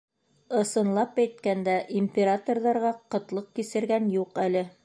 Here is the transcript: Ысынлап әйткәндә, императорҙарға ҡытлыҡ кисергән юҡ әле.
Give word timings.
Ысынлап 0.59 1.21
әйткәндә, 1.25 1.77
императорҙарға 2.01 2.97
ҡытлыҡ 3.17 3.55
кисергән 3.61 4.13
юҡ 4.21 4.39
әле. 4.47 4.71